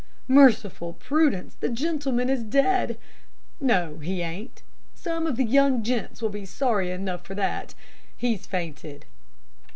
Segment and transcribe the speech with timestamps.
[0.27, 2.97] 'Merciful Prudence, the gentleman is dead!
[3.59, 4.63] No, he ain't
[4.95, 7.75] some of the young gents will be sorry enough for that
[8.17, 9.05] he's fainted.'